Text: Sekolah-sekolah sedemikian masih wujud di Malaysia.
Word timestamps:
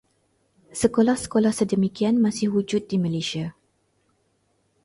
Sekolah-sekolah 0.81 1.53
sedemikian 1.59 2.15
masih 2.25 2.47
wujud 2.57 2.83
di 2.91 2.97
Malaysia. 2.97 3.53